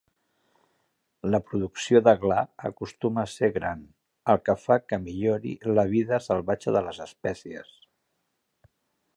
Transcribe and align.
La 1.33 1.39
producció 1.49 2.01
de 2.07 2.15
gla 2.23 2.37
acostuma 2.71 3.25
a 3.25 3.29
ser 3.33 3.51
gran, 3.59 3.85
el 4.35 4.41
que 4.49 4.57
fa 4.63 4.79
que 4.87 5.01
millori 5.07 5.55
la 5.79 5.87
vida 5.95 6.23
salvatge 6.31 6.75
de 6.79 6.83
les 6.89 7.05
espècies. 7.09 7.71